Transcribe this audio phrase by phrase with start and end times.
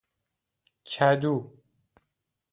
[0.89, 1.33] کدو